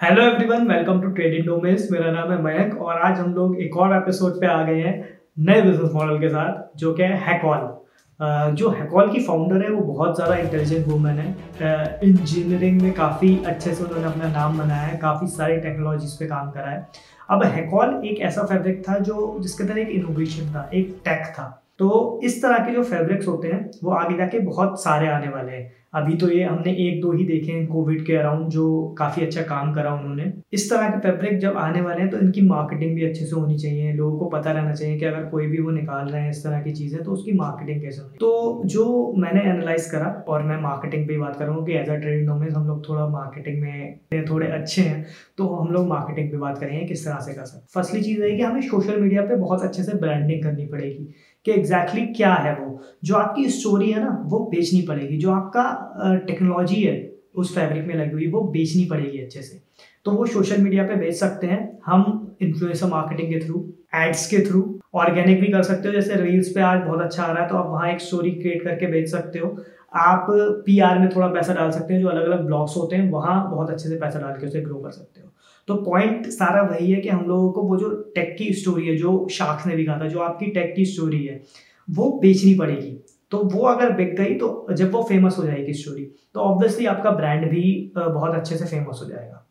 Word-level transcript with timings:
Hello 0.00 0.22
everyone 0.22 0.66
welcome 0.68 1.00
to 1.00 1.08
trading 1.08 1.46
domes 1.46 1.86
मेरा 1.90 2.10
नाम 2.12 2.30
है 2.32 2.36
मयंक 2.42 2.80
और 2.82 2.98
आज 3.02 3.18
हम 3.18 3.32
लोग 3.34 3.60
एक 3.62 3.76
और 3.76 3.94
एपिसोड 3.96 4.32
पे 4.40 4.46
आ 4.46 4.62
गए 4.62 4.80
हैं 4.80 4.92
नए 5.38 5.62
बिज़नेस 5.62 5.90
मॉडल 5.92 6.18
के 6.20 6.28
साथ, 6.28 6.78
जो 6.78 6.92
कि 6.94 7.02
हैकॉल 7.02 8.54
जो 8.54 8.70
हैकॉल 8.70 9.10
की 9.12 9.22
फाउंडर 9.22 9.62
है, 9.62 9.70
वो 9.70 9.82
बहुत 9.84 10.16
ज़्यादा 10.16 10.36
इंटेलिजेंट 10.36 10.86
वूमेन 10.88 11.18
है। 11.18 11.98
इंजीनियरिंग 12.04 12.80
में 12.82 12.92
काफ़ी 12.94 13.36
अच्छे 13.44 13.74
से 13.74 13.84
उन्होंने 13.84 14.06
अपना 14.06 14.28
नाम 14.32 14.58
बनाया 14.58 14.82
है, 14.82 14.96
काफ़ी 14.98 15.26
सारी 15.28 15.56
टेक्नोलॉजीज़ 15.58 16.18
पे 16.18 16.26
काम 16.26 16.50
करा 16.50 16.70
है। 16.70 16.86
अब 17.30 17.44
हैकॉल 17.44 18.00
एक 18.04 18.20
ऐसा 18.22 18.44
फैब्रिक 18.44 18.82
था, 18.88 18.98
जो 18.98 19.38
जिसके 19.40 19.64
अंदर 19.64 19.78
एक 19.78 19.88
इनोवेशन 19.90 20.54
था, 20.54 20.70
एक 20.74 20.96
टेक 21.04 21.32
था। 21.34 21.52
तो 21.78 22.20
इस 22.24 22.42
तरह 22.42 22.58
के 22.58 22.72
जो 22.74 22.82
फैब्रिक्स 22.84 23.26
होते 23.28 23.48
हैं, 23.48 23.70
वो 23.84 23.90
आगे 23.92 24.16
जाके 24.16 24.38
बहुत 24.42 24.82
सारे 24.82 25.08
आने 25.08 25.28
वाले 25.28 25.52
हैं। 25.52 25.74
अभी 25.94 26.14
तो 26.16 26.28
ये 26.30 26.42
हमने 26.44 26.72
एक 26.80 27.00
दो 27.02 27.10
ही 27.12 27.24
देखे 27.24 27.52
हैं 27.52 27.66
कोविड 27.66 28.04
के 28.06 28.16
अराउंड 28.16 28.48
जो 28.50 28.94
काफ़ी 28.98 29.24
अच्छा 29.26 29.42
काम 29.42 29.72
करा 29.74 29.92
उन्होंने। 29.94 30.24
इस 30.52 30.68
तरह 30.70 30.88
के 30.88 30.98
फैब्रिक 31.00 31.38
जब 31.40 31.56
आने 31.56 31.80
वाले 31.80 32.00
हैं 32.00 32.08
तो 32.10 32.18
इनकी 32.18 32.40
मार्केटिंग 32.48 32.94
भी 32.94 33.04
अच्छे 33.04 33.24
से 33.24 33.34
होनी 33.36 33.56
चाहिए। 33.58 33.92
लोगों 33.92 34.18
को 34.18 34.28
पता 34.30 34.52
रहना 34.52 34.72
चाहिए 34.72 34.98
कि 34.98 35.04
अगर 35.04 35.24
कोई 35.30 35.46
भी 35.46 35.60
वो 35.60 35.70
निकाल 35.70 36.08
रहे 36.08 36.22
हैं 36.22 36.30
इस 36.30 36.42
तरह 36.44 36.60
की 36.62 36.72
चीज़ें 36.72 37.02
तो 37.04 37.12
उसकी 37.12 37.32
मार्केटिंग 37.34 37.80
कैसे 37.82 38.02
होनी। 38.02 38.16
तो 38.20 38.62
जो 38.66 39.12
मैंने 39.18 39.42
एनालाइज 39.42 39.86
करा, 39.90 40.24
और 40.28 40.42
मैं 40.42 40.60
मार्केटिंग 40.62 41.06
पे 41.08 41.18
बात 41.18 41.36
करूँगा 41.38 41.64
कि 41.66 41.72
एज 41.72 41.88
अ 41.88 41.94
ट्रेड 41.96 42.28
में 42.30 42.48
हम 42.48 42.66
लोग 42.68 42.88
थोड़ा 42.88 43.06
मार्केटिंग 43.08 43.62
में 43.62 44.24
थोड़े 44.28 44.46
अच्छे 44.48 44.82
हैं 44.82 45.04
तो 45.38 45.46
हम 45.48 45.72
लोग 45.72 45.88
मार्केटिंग 45.88 46.30
पे 46.30 46.36
बात 46.38 46.58
करेंगे 46.58 46.84
किस 46.86 47.04
तरह 47.04 47.18
से 47.20 47.32
कर 47.34 47.44
सकते 47.44 47.66
फर्स्टली 47.74 48.02
चीज़ 48.02 48.22
है 48.22 48.30
कि 48.30 48.42
हमें 48.42 48.60
सोशल 48.68 49.00
मीडिया 49.00 49.22
पर 49.22 49.36
बहुत 49.38 49.62
अच्छे 49.62 49.82
से 49.82 49.96
ब्रांडिंग 49.98 50.42
करनी 50.42 50.66
पड़ेगी। 50.66 51.08
कि 51.46 51.52
एग्जैक्टली 51.52 52.00
exactly 52.00 52.16
क्या 52.16 52.32
है 52.34 52.54
वो। 52.54 52.80
जो 53.04 53.14
आपकी 53.14 53.48
स्टोरी 53.50 53.90
है 53.90 54.00
ना, 54.00 54.22
वो 54.24 54.38
बेचनी 54.38 54.80
पड़ेगी। 54.82 55.16
जो 55.16 55.30
आपका 55.32 56.24
टेक्नोलॉजी 56.26 56.82
है, 56.82 57.12
उस 57.34 57.54
फैब्रिक 57.54 57.86
में 57.86 57.94
लगी 57.94 58.12
हुई, 58.12 58.26
वो 58.26 58.40
बेचनी 58.40 58.84
पड़ेगी 58.84 59.18
अच्छे 59.18 59.42
से। 59.42 59.60
तो 60.04 60.10
वो 60.10 60.26
सोशल 60.26 60.62
मीडिया 60.62 60.84
पे 60.84 60.96
बेच 60.96 61.14
सकते 61.14 61.46
हैं। 61.46 61.78
हम 61.86 62.36
इन्फ्लुएंसर 62.42 62.86
मार्केटिंग 62.86 63.32
के 63.32 63.46
थ्रू 63.46 63.64
एड्स 63.94 64.26
के 64.26 64.38
थ्रू 64.46 64.62
ऑर्गेनिक 64.94 65.40
भी 65.40 65.46
कर 65.46 65.62
सकते 65.62 65.88
हो। 65.88 65.94
जैसे 65.94 66.16
रील्स 66.16 66.48
पे 66.48 66.60
आज 66.60 66.80
बहुत 66.80 67.00
अच्छा 67.00 67.22
आ 67.22 67.32
रहा 67.32 67.42
है 67.42 67.48
तो 67.48 67.56
आप 67.56 67.70
वहाँ 67.70 67.90
एक 67.90 68.00
स्टोरी 68.00 68.30
क्रिएट 68.30 68.62
करके 68.64 68.86
बेच 68.86 69.08
सकते 69.08 69.38
हो। 69.38 69.56
आप 69.96 70.26
पीआर 70.66 70.98
में 70.98 71.08
थोड़ा 71.08 71.26
पैसा 71.28 71.54
डाल 71.54 71.70
सकते 71.70 71.94
हैं, 71.94 72.00
जो 72.00 72.08
अलग 72.08 72.24
अलग 72.24 72.44
ब्लॉग्स 72.46 72.76
होते 72.76 72.96
हैं, 72.96 73.10
वहाँ 73.10 73.50
बहुत 73.50 73.70
अच्छे 73.70 73.88
से 73.88 73.96
पैसा 73.96 74.20
डाल 74.20 74.32
के 74.32 74.46
उसे 74.46 74.60
ग्रो 74.60 74.74
कर 74.74 74.90
सकते 74.90 75.20
हो। 75.20 75.32
तो 75.68 75.74
पॉइंट 75.84 76.26
सारा 76.30 76.62
वही 76.64 76.90
है 76.90 77.00
कि 77.00 77.08
हम 77.08 77.24
लोगों 77.28 77.50
को 77.52 77.62
वो 77.62 77.76
जो 77.76 77.90
टेक 78.14 78.34
की 78.38 78.52
स्टोरी 78.54 78.86
है, 78.86 78.96
जो 78.96 79.26
शार्क्स 79.32 79.66
ने 79.66 79.76
भी 79.76 79.84
कहा 79.84 80.00
था, 80.00 80.08
जो 80.08 80.20
आपकी 80.20 80.46
टेक 80.52 80.74
की 80.76 80.84
स्टोरी 80.86 81.24
है, 81.24 81.40
वो 81.88 82.10
बेचनी 82.22 82.54
पड़ेगी। 82.54 82.96
तो 83.32 83.38
वो 83.44 83.66
अगर 83.66 83.92
बिक 83.94 84.14
गई 84.16 84.34
तो 84.36 84.66
जब 84.72 84.92
वो 84.92 85.02
फ़ेमस 85.04 85.38
हो 85.38 85.44
जाएगी 85.44 85.72
स्टोरी 85.74 86.04
तो 86.34 86.40
ऑब्वियसली 86.42 86.86
आपका 86.86 87.10
ब्रांड 87.12 87.48
भी 87.50 87.92
बहुत 87.96 88.34
अच्छे 88.34 88.56
से 88.56 88.64
फ़ेमस 88.66 89.00
हो 89.02 89.08
जाएगा। 89.08 89.42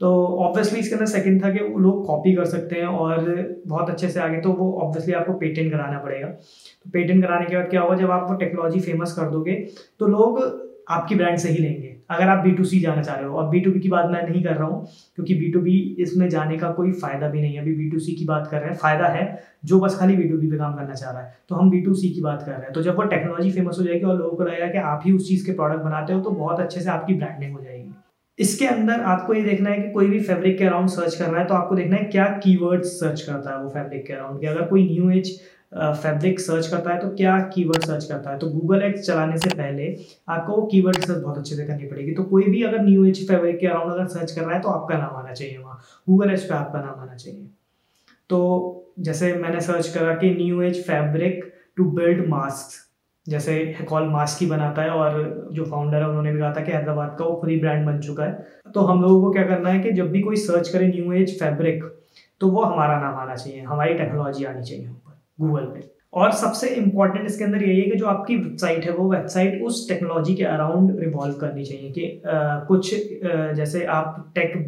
तो 0.00 0.10
ऑब्वियसली 0.44 0.78
इसके 0.80 0.94
अंदर 0.94 1.06
सेकंड 1.06 1.42
था 1.44 1.50
कि 1.52 1.64
वो 1.64 1.78
लोग 1.78 2.06
कॉपी 2.06 2.34
कर 2.34 2.44
सकते 2.46 2.76
हैं 2.76 2.86
और 2.86 3.26
बहुत 3.66 3.90
अच्छे 3.90 4.08
से 4.08 4.20
आगे 4.20 4.40
तो 4.40 4.52
वो 4.52 4.72
ऑब्वियसली 4.82 5.14
आपको 5.14 5.32
पेटेंट 5.38 5.70
कराना 5.72 5.98
पड़ेगा। 5.98 6.28
तो 6.28 6.90
पेटेंट 6.90 7.22
कराने 7.22 7.46
के 7.46 7.56
बाद 7.56 7.68
क्या 7.70 7.80
होगा, 7.80 7.96
जब 7.96 8.10
आप 8.10 8.26
वो 8.30 8.36
टेक्नोलॉजी 8.36 8.80
फ़ेमस 8.80 9.12
कर 9.12 9.30
दोगे 9.30 9.54
तो 10.00 10.06
लोग 10.08 10.40
आपकी 10.90 11.14
ब्रांड 11.14 11.38
से 11.38 11.48
ही 11.48 11.58
लेंगे। 11.58 11.89
अगर 12.10 12.28
आप 12.28 12.42
बी 12.44 12.50
टू 12.52 12.64
सी 12.64 12.80
जाना 12.80 13.02
चाह 13.02 13.16
रहे 13.16 13.26
हो 13.26 13.36
अब 13.36 13.50
बी 13.50 13.60
टू 13.60 13.70
बी 13.70 13.80
की 13.80 13.88
बात 13.88 14.10
मैं 14.10 14.22
नहीं 14.22 14.42
कर 14.44 14.54
रहा 14.54 14.66
हूँ, 14.66 14.86
क्योंकि 15.16 15.34
बी 15.34 15.50
टू 15.52 15.60
बी 15.60 15.76
इसमें 16.00 16.28
जाने 16.30 16.56
का 16.58 16.70
कोई 16.72 16.92
फ़ायदा 16.94 17.28
भी 17.28 17.40
नहीं 17.40 17.54
है। 17.54 17.62
अभी 17.62 17.74
बी 17.74 17.88
टू 17.90 17.98
सी 17.98 18.12
की 18.14 18.24
बात 18.26 18.48
कर 18.50 18.58
रहे 18.58 18.68
हैं, 18.68 18.76
फ़ायदा 18.76 19.08
है 19.08 19.24
जो 19.64 19.80
बस 19.80 19.98
खाली 19.98 20.16
बी 20.16 20.28
टू 20.28 20.38
बी 20.38 20.50
पे 20.50 20.58
काम 20.58 20.74
करना 20.74 20.94
चाह 20.94 21.10
रहा 21.10 21.22
है। 21.22 21.34
तो 21.48 21.54
हम 21.54 21.70
बी 21.70 21.80
टू 21.80 21.94
सी 21.94 22.08
की 22.10 22.20
बात 22.20 22.42
कर 22.42 22.52
रहे 22.52 22.60
हैं। 22.60 22.72
तो 22.72 22.82
जब 22.82 22.96
वो 22.96 23.02
टेक्नोलॉजी 23.06 23.50
फ़ेमस 23.52 23.76
हो 23.78 23.84
जाएगी 23.84 24.04
और 24.04 24.18
लोगों 24.18 24.36
को 24.36 24.44
लगेगा 24.44 24.66
कि 24.68 24.78
आप 24.80 25.02
ही 25.04 25.12
उस 25.12 25.28
चीज़ 25.28 25.46
के 25.46 25.52
प्रोडक्ट 25.52 25.82
बनाते 25.82 26.12
हो 26.12 26.20
तो 26.20 26.30
बहुत 26.32 26.60
अच्छे 26.60 26.80
से 26.80 26.90
आपकी 26.90 27.14
ब्रांडिंग 27.14 27.52
हो 27.52 27.62
जाएगी। 27.62 27.92
इसके 28.38 28.66
अंदर 28.66 29.00
आपको 29.06 29.34
ये 29.34 29.42
देखना 29.42 29.70
है 29.70 29.80
कि 29.80 29.90
कोई 29.92 30.06
भी 30.08 30.18
फैब्रिक 30.20 30.58
के 30.58 30.64
अराउंड 30.64 30.88
सर्च 30.88 31.14
करना 31.14 31.38
है 31.38 31.44
तो 31.46 31.54
आपको 31.54 31.74
देखना 31.76 31.96
है 31.96 32.04
क्या 32.06 32.24
कीवर्ड्स 32.44 32.98
सर्च 33.00 33.22
करता 33.22 33.50
है 33.50 33.62
वो 33.62 33.68
फैब्रिक 33.70 34.06
के 34.06 34.12
अराउंड 34.12 34.40
कि 34.40 34.46
अगर 34.46 34.66
कोई 34.66 34.84
न्यू 34.84 35.10
एज 35.10 35.30
फैब्रिक 35.72 36.40
सर्च 36.40 36.66
करता 36.66 36.92
है 36.92 36.98
तो 37.00 37.08
क्या 37.16 37.38
कीवर्ड 37.54 37.84
सर्च 37.84 38.04
करता 38.04 38.30
है? 38.30 38.38
तो 38.38 38.48
गूगल 38.48 38.82
एड्स 38.82 39.06
चलाने 39.06 39.36
से 39.38 39.50
पहले 39.50 39.94
आपको 40.28 40.52
वो 40.52 40.66
कीवर्ड 40.66 40.96
रिसर्च 40.96 41.22
बहुत 41.22 41.38
अच्छे 41.38 41.54
से 41.56 41.66
करनी 41.66 41.86
पड़ेगी। 41.86 42.12
तो 42.12 42.24
कोई 42.24 42.44
भी 42.44 42.62
अगर 42.62 42.82
न्यू 42.84 43.04
एज 43.04 43.26
फैब्रिक 43.28 43.58
के 43.60 43.66
अराउंड 43.66 43.92
अगर 43.92 44.06
सर्च 44.08 44.32
कर 44.32 44.42
रहा 44.42 44.54
है 44.54 44.60
तो 44.60 44.68
आपका 44.68 44.98
नाम 44.98 45.16
आना 45.16 45.32
चाहिए 45.32 45.58
वहाँ। 45.58 45.80
गूगल 46.08 46.30
एड्स 46.30 46.44
पे 46.44 46.54
आपका 46.54 46.80
नाम 46.80 47.00
आना 47.00 47.14
चाहिए। 47.14 47.46
तो 48.30 48.92
जैसे 49.00 49.32
मैंने 49.34 49.60
सर्च 49.60 49.88
करा 49.88 50.14
कि 50.14 50.30
new 50.34 50.62
age 50.62 50.82
fabric 50.86 51.52
to 51.76 51.84
build 51.92 52.26
mask 52.28 52.78
जैसे 53.26 53.52
हेकॉल 53.78 54.08
मास्क 54.08 54.40
ही 54.40 54.46
बनाता 54.46 54.82
है 54.82 54.90
और 54.90 55.48
जो 55.52 55.64
फाउंडर 55.64 55.98
है, 55.98 56.08
उन्होंने 56.08 56.32
भी 56.32 56.38
कहा 56.38 56.52
था 56.54 56.60
कि 56.60 56.72
हैदराबाद 56.72 57.16
का 57.18 57.24
वो 57.24 57.40
फ्री 57.42 57.58
ब्रांड 57.60 57.86
बन 57.86 57.98
चुका 58.00 58.24
है। 58.24 58.72
तो 58.74 58.80
हम 58.80 59.02
लोगों 59.02 59.20
को 59.22 59.30
क्या 59.32 59.44
करना 59.46 59.70
है 59.70 59.80
कि 59.80 59.92
जब 59.92 60.10
भी 60.10 60.20
कोई 60.20 60.36
सर्च 60.38 60.68
करे 60.68 60.86
न्यू 60.88 61.12
एज 61.12 61.38
फैब्रिक 61.40 61.84
तो 62.40 62.48
वो 62.48 62.62
हमारा 62.62 63.00
नाम 63.00 63.14
आना 63.16 63.34
चाहिए, 63.34 63.60
हमारी 63.62 63.94
टेक्नोलॉजी 63.94 64.44
आनी 64.44 64.62
चाहिए। 64.62 64.88
गूगल 65.40 65.64
पे। 65.74 65.88
और 66.12 66.32
सबसे 66.32 66.68
इंपॉर्टेंट 66.68 67.26
इसके 67.26 67.44
अंदर 67.44 67.62
यही 67.62 67.80
है 67.80 67.90
कि 67.90 67.96
जो 67.98 68.06
आपकी 68.06 68.36
वेबसाइट 68.36 68.84
है 68.84 68.92
वो 68.92 69.10
वेबसाइट 69.10 69.62
उस 69.62 69.88
टेक्नोलॉजी 69.88 70.34
के 70.34 70.44
अराउंड 70.46 70.98
रिवॉल्व 71.00 71.34
करनी 71.36 71.64
चाहिए 71.64 71.90
कि 71.90 72.22
आ, 72.26 72.58
कुछ 72.64 72.94
आ, 72.94 73.52
जैसे 73.52 73.84
आप 73.86 74.32
टेक 74.34 74.62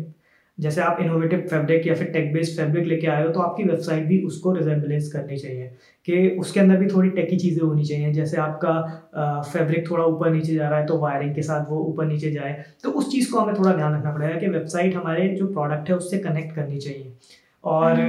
जैसे 0.59 0.81
आप 0.81 0.99
इनोवेटिव 1.01 1.41
फैब्रिक 1.51 1.87
या 1.87 1.95
फिर 1.95 2.07
टेक 2.13 2.33
बेस्ड 2.33 2.57
फैब्रिक 2.57 2.87
लेके 2.87 3.07
आए 3.07 3.23
हो 3.25 3.31
तो 3.33 3.41
आपकी 3.41 3.63
वेबसाइट 3.65 4.05
भी 4.07 4.21
उसको 4.25 4.53
रिजेंबलेंस 4.53 5.11
करनी 5.13 5.37
चाहिए 5.37 5.71
कि 6.09 6.29
उसके 6.41 6.61
अंदर 6.61 6.77
भी 6.77 6.87
थोड़ी 6.87 7.09
टेकी 7.11 7.37
चीज़ें 7.37 7.63
होनी 7.63 7.85
चाहिए। 7.85 8.13
जैसे 8.13 8.37
आपका 8.37 9.43
फैब्रिक 9.53 9.91
थोड़ा 9.91 10.05
ऊपर 10.05 10.31
नीचे 10.31 10.55
जा 10.55 10.69
रहा 10.69 10.79
है 10.79 10.87
तो 10.87 10.99
वायरिंग 10.99 11.35
के 11.35 11.43
साथ 11.43 11.71
वो 11.71 11.79
ऊपर 11.85 12.07
नीचे 12.07 12.31
जाए। 12.31 12.65
तो 12.85 12.91
उस 12.91 13.11
चीज़ 13.13 13.31
को 13.33 13.39
हमें 13.39 13.55
थोड़ा 13.59 13.73
ध्यान 13.73 13.97
रखना 13.97 14.13
पड़ेगा 14.15 14.39
कि 14.41 14.49
वेबसाइट 14.49 14.95
हमारे 14.95 15.29
जो 15.37 15.47
प्रोडक्ट 15.47 15.89
है 15.89 15.97
उससे 15.97 16.19
कनेक्ट 16.19 16.55
करनी 16.57 16.79
चाहिए। 16.79 17.13
और 17.65 18.01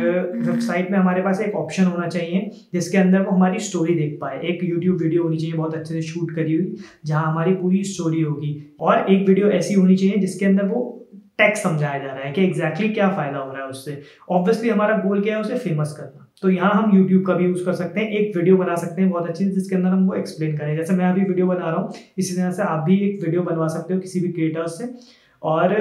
वेबसाइट 0.45 0.89
में 0.91 0.97
हमारे 0.97 1.21
पास 1.21 1.41
एक 1.41 1.55
ऑप्शन 1.55 1.83
होना 1.85 2.07
चाहिए 2.07 2.49
जिसके 2.73 2.97
अंदर 2.97 3.21
वो 3.21 3.31
हमारी 3.31 3.59
स्टोरी 3.61 3.93
देख 3.95 4.17
पाए। 4.21 4.39
एक 4.41 4.63
यूट्यूब 4.63 5.01
वीडियो 5.01 5.23
होनी 5.23 5.37
चाहिए 5.37 5.55
बहुत 5.55 5.75
अच्छे 5.75 5.93
से 5.93 6.01
शूट 6.03 6.35
करी 6.35 6.55
हुई 6.55 6.75
जहाँ 7.05 7.25
हमारी 7.25 7.53
पूरी 7.55 7.83
स्टोरी 7.85 8.21
होगी। 8.21 8.75
और 8.79 9.11
एक 9.11 9.27
वीडियो 9.27 9.49
ऐसी 9.51 9.73
होनी 9.73 9.95
चाहिए 9.95 10.17
जिसके 10.17 10.45
अंदर 10.45 10.65
वो 10.65 10.89
टेक्स 11.39 11.63
समझाया 11.63 11.99
जा 11.99 12.05
रहा 12.05 12.23
है 12.23 12.31
कि 12.31 12.43
एग्जैक्टली 12.43 12.85
exactly 12.85 12.93
क्या 12.95 13.07
फ़ायदा 13.11 13.37
हो 13.37 13.51
रहा 13.51 13.63
है 13.63 13.69
उससे। 13.69 14.01
ऑब्वियसली 14.31 14.69
हमारा 14.69 14.97
गोल 14.97 15.21
क्या 15.21 15.35
है 15.35 15.41
उसे 15.41 15.57
फ़ेमस 15.59 15.95
करना। 15.97 16.27
तो 16.41 16.49
यहाँ 16.49 16.71
हम 16.73 16.95
यूट्यूब 16.97 17.25
का 17.25 17.33
भी 17.33 17.45
यूज़ 17.45 17.63
कर 17.65 17.73
सकते 17.73 17.99
हैं 17.99 18.09
एक 18.11 18.35
वीडियो 18.37 18.57
बना 18.57 18.75
सकते 18.75 19.01
हैं 19.01 19.09
बहुत 19.11 19.29
अच्छी 19.29 19.45
जिसके 19.47 19.75
अंदर 19.75 19.89
हम 19.89 20.05
वो 20.07 20.13
एक्सप्लेन 20.15 20.55
करें। 20.57 20.75
जैसे 20.77 20.93
मैं 20.93 21.05
अभी 21.05 21.21
वीडियो 21.23 21.47
बना 21.47 21.69
रहा 21.69 21.75
हूँ 21.75 21.93
इसी 22.17 22.35
तरह 22.35 22.51
से 22.51 22.63
आप 22.63 22.83
भी 22.85 22.97
एक 23.07 23.23
वीडियो 23.23 23.41
बनवा 23.43 23.67
सकते 23.69 23.93
हो 23.93 23.99
किसी 23.99 24.19
भी 24.19 24.31
क्रिएटर 24.31 24.67
से। 24.69 24.93
और 25.41 25.75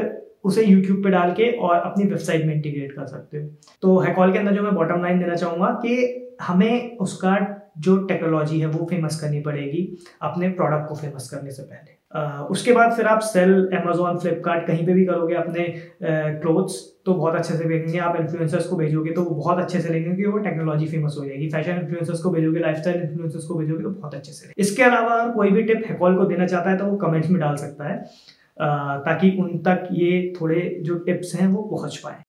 उसे 0.45 0.65
यूट्यूब 0.65 1.03
पे 1.05 1.11
डाल 1.11 1.33
के 1.33 1.51
और 1.59 1.77
अपनी 1.77 2.05
वेबसाइट 2.05 2.45
में 2.47 2.55
इंटीग्रेट 2.55 2.93
कर 2.93 3.07
सकते 3.07 3.39
हो। 3.39 3.49
तो 3.83 3.99
हैकॉल 3.99 4.33
के 4.33 4.39
अंदर 4.39 4.55
जो 4.55 4.63
मैं 4.63 4.75
बॉटम 4.75 5.03
लाइन 5.03 5.19
देना 5.19 5.35
चाहूँगा 5.37 5.71
कि 5.85 6.37
हमें 6.43 6.97
उसका 6.99 7.39
जो 7.79 7.97
टेक्नोलॉजी 8.07 8.59
है 8.61 8.67
वो 8.67 8.87
फ़ेमस 8.87 9.21
करनी 9.21 9.41
पड़ेगी 9.41 9.89
अपने 10.23 10.49
प्रोडक्ट 10.51 10.89
को 10.89 10.95
फ़ेमस 10.95 11.29
करने 11.31 11.51
से 11.51 11.63
पहले। 11.63 12.01
Uh, 12.13 12.41
उसके 12.51 12.73
बाद 12.73 12.93
फिर 12.93 13.07
आप 13.07 13.21
सेल 13.21 13.53
अमेजोन 13.75 14.19
फ्लिपकार्ट 14.19 14.67
कहीं 14.67 14.85
पे 14.87 14.93
भी 14.93 15.05
करोगे 15.05 15.35
अपने 15.35 15.65
क्लोथ्स 16.03 16.75
uh, 16.75 17.05
तो 17.07 17.15
बहुत 17.15 17.35
अच्छे 17.35 17.55
से 17.55 17.65
भेजेंगे। 17.65 17.99
आप 17.99 18.17
इन्फ्लुएंसर्स 18.17 18.67
को 18.69 18.77
भेजोगे 18.77 19.13
तो 19.13 19.23
वो 19.23 19.35
बहुत 19.37 19.59
अच्छे 19.59 19.81
से 19.81 19.93
लेंगे 19.93 20.05
क्योंकि 20.07 20.27
वो 20.27 20.39
टेक्नोलॉजी 20.39 20.87
फ़ेमस 20.87 21.17
हो 21.19 21.25
जाएगी। 21.25 21.49
फ़ैशन 21.51 21.79
इन्फ्लुएंसर्स 21.83 22.21
को 22.23 22.31
भेजोगे 22.31 22.61
लाइफस्टाइल 22.61 23.01
इन्फ्लुएंसर्स 23.03 23.45
को 23.45 23.55
भेजोगे 23.55 23.83
तो 23.83 23.91
बहुत 23.91 24.15
अच्छे 24.15 24.33
से 24.33 24.53
इसके 24.59 24.83
अलावा 24.83 25.27
कोई 25.35 25.51
भी 25.51 25.63
टिप 25.63 25.83
हैकॉल 25.89 26.17
को 26.17 26.25
देना 26.27 26.47
चाहता 26.47 26.71
है 26.71 26.77
तो 26.79 26.87
वो 26.87 26.97
कमेंट्स 26.99 27.31
में 27.31 27.41
डाल 27.41 27.57
सकता 27.57 27.89
है। 27.89 28.05
ताकि 28.61 29.31
उन 29.41 29.59
तक 29.59 29.89
ये 29.93 30.33
थोड़े 30.41 30.61
जो 30.81 30.99
टिप्स 30.99 31.35
हैं 31.35 31.47
वो 31.47 31.63
पहुँच 31.63 31.97
पाए। 31.97 32.23